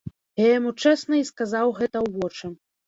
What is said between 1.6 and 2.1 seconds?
гэта